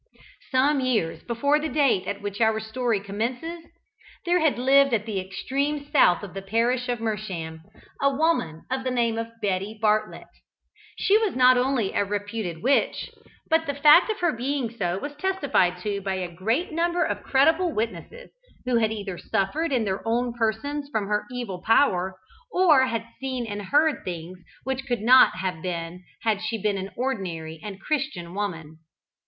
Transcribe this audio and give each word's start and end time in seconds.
Some 0.51 0.79
years 0.79 1.21
before 1.21 1.59
the 1.59 1.69
date 1.69 2.07
at 2.07 2.23
which 2.23 2.41
our 2.41 2.59
story 2.59 2.99
commences, 2.99 3.61
there 4.25 4.39
had 4.39 4.57
lived 4.57 4.95
at 4.95 5.05
the 5.05 5.19
extreme 5.19 5.85
south 5.91 6.23
of 6.23 6.33
the 6.33 6.41
parish 6.41 6.89
of 6.89 6.97
Mersham 6.99 7.59
a 8.01 8.09
woman 8.09 8.63
of 8.71 8.83
the 8.83 8.89
name 8.89 9.19
of 9.19 9.27
Betty 9.43 9.77
Bartlet. 9.79 10.25
She 10.97 11.19
was 11.19 11.35
not 11.35 11.55
only 11.55 11.93
a 11.93 12.03
reputed 12.03 12.63
witch, 12.63 13.11
but 13.47 13.67
the 13.67 13.75
fact 13.75 14.09
of 14.09 14.21
her 14.21 14.31
being 14.31 14.75
so 14.75 14.97
was 14.97 15.13
testified 15.17 15.77
to 15.83 16.01
by 16.01 16.15
a 16.15 16.33
great 16.33 16.71
number 16.71 17.03
of 17.05 17.21
credible 17.21 17.71
witnesses 17.71 18.31
who 18.65 18.77
had 18.77 18.91
either 18.91 19.19
suffered 19.19 19.71
in 19.71 19.83
their 19.85 20.01
own 20.07 20.33
persons 20.33 20.89
from 20.89 21.09
her 21.09 21.25
evil 21.31 21.61
power, 21.61 22.17
or 22.51 22.87
had 22.87 23.05
seen 23.19 23.45
and 23.45 23.61
heard 23.65 24.03
things 24.03 24.39
which 24.63 24.87
could 24.87 25.01
not 25.01 25.35
have 25.35 25.61
been 25.61 26.03
had 26.23 26.41
she 26.41 26.59
been 26.59 26.79
an 26.79 26.89
ordinary 26.97 27.59
and 27.63 27.79
Christian 27.79 28.33
woman. 28.33 28.79